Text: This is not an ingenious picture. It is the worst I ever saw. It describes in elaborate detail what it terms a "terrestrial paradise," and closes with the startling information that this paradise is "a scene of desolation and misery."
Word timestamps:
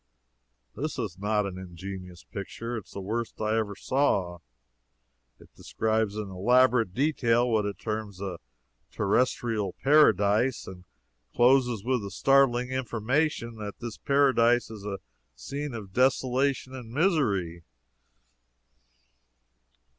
This 0.75 0.97
is 0.97 1.19
not 1.19 1.45
an 1.45 1.59
ingenious 1.59 2.23
picture. 2.23 2.75
It 2.75 2.85
is 2.85 2.91
the 2.91 3.01
worst 3.01 3.39
I 3.39 3.55
ever 3.55 3.75
saw. 3.75 4.39
It 5.39 5.53
describes 5.55 6.15
in 6.15 6.27
elaborate 6.31 6.95
detail 6.95 7.47
what 7.47 7.67
it 7.67 7.77
terms 7.77 8.19
a 8.19 8.39
"terrestrial 8.89 9.73
paradise," 9.73 10.65
and 10.65 10.85
closes 11.35 11.83
with 11.85 12.01
the 12.01 12.09
startling 12.09 12.71
information 12.71 13.57
that 13.57 13.77
this 13.77 13.97
paradise 13.99 14.71
is 14.71 14.83
"a 14.83 14.97
scene 15.35 15.75
of 15.75 15.93
desolation 15.93 16.73
and 16.73 16.91
misery." 16.91 17.63